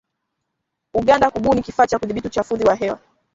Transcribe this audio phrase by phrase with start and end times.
[0.93, 2.99] Uganda kubuni kifaa cha kudhibiti uchafuzi wa hewa